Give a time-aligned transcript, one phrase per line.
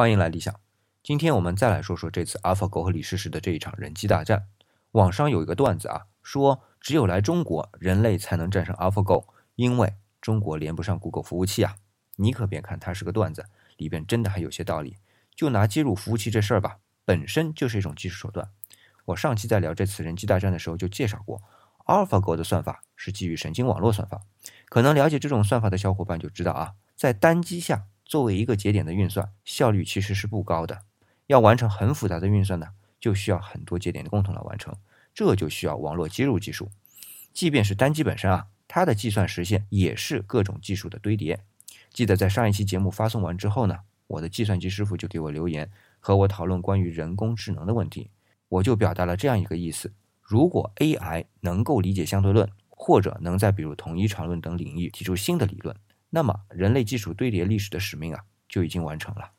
[0.00, 0.58] 欢迎来理想。
[1.02, 4.46] 今天我们再来说说这次 AlphaGo 和李世石的这一场人机大战。
[4.92, 9.26] 网上有一个段子啊，说只有来中国，人类才能战胜 AlphaGo，
[9.56, 11.76] 因为中国连不上 Google 服务器啊。
[12.16, 13.44] 你可别看它是个段子，
[13.76, 14.96] 里边真的还有些道理。
[15.36, 18.48] 就拿接入服务器这事儿吧，本身就是一种技术手段。
[19.04, 21.42] 我上期在聊这次人机大战的时候就介绍过
[21.84, 24.22] ，AlphaGo 的算法是基于神经网络算法。
[24.70, 27.84] 可能了解这种算法的小伙伴就知道啊，在单机下。
[28.10, 30.82] 作为一个节点的运算效率其实是不高的，
[31.28, 34.74] 要完成很复杂的运算呢，就需要很多节点共同来完成，
[35.14, 36.72] 这就需要网络接入技术。
[37.32, 41.44] 即便是单机本身啊，它的计算实现也是各种技术的堆叠。
[41.92, 45.70] 记得在上一期节目发送完之后呢，我的计算机师傅就给我留言
[46.00, 48.10] 和我讨论关于人工智能的问题，
[48.48, 55.76] 我就表达了这样一个意思：如果 AI 能够理解相对论，或者能在比如统一场论等领域提出新的理论。
[56.10, 59.30] 那么，人类技术堆叠历史的使命啊，就已经完成了。